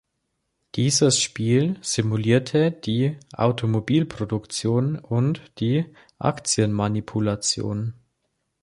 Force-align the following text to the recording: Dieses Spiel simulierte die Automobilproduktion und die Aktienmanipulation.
Dieses 0.73 1.19
Spiel 1.21 1.77
simulierte 1.81 2.71
die 2.71 3.19
Automobilproduktion 3.33 4.97
und 4.97 5.43
die 5.59 5.85
Aktienmanipulation. 6.17 7.93